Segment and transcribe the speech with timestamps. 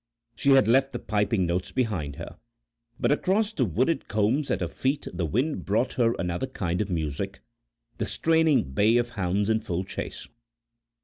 [0.35, 2.39] She had left the piping notes behind her,
[2.99, 6.89] but across the wooded combes at her feet the wind brought her another kind of
[6.89, 7.39] music,
[7.99, 10.27] the straining bay of hounds in full chase.